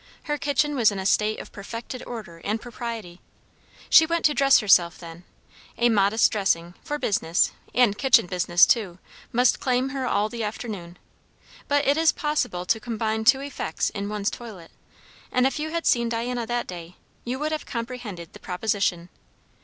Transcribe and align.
Her 0.23 0.39
kitchen 0.39 0.73
was 0.75 0.91
in 0.91 0.97
a 0.97 1.05
state 1.05 1.37
of 1.39 1.51
perfected 1.51 2.01
order 2.07 2.39
and 2.43 2.59
propriety. 2.59 3.21
She 3.87 4.07
went 4.07 4.25
to 4.25 4.33
dress 4.33 4.57
herself 4.57 4.97
then; 4.97 5.25
a 5.77 5.89
modest 5.89 6.31
dressing, 6.31 6.73
for 6.83 6.97
business, 6.97 7.51
and 7.75 7.95
kitchen 7.95 8.25
business, 8.25 8.65
too, 8.65 8.97
must 9.31 9.59
claim 9.59 9.89
her 9.89 10.07
all 10.07 10.27
the 10.27 10.43
afternoon; 10.43 10.97
but 11.67 11.85
it 11.87 11.97
is 11.97 12.11
possible 12.11 12.65
to 12.65 12.79
combine 12.79 13.25
two 13.25 13.41
effects 13.41 13.91
in 13.91 14.09
one's 14.09 14.31
toilet; 14.31 14.71
and 15.31 15.45
if 15.45 15.59
you 15.59 15.69
had 15.69 15.85
seen 15.85 16.09
Diana 16.09 16.47
that 16.47 16.65
day, 16.65 16.95
you 17.23 17.37
would 17.37 17.51
have 17.51 17.67
comprehended 17.67 18.33
the 18.33 18.39
proposition. 18.39 19.09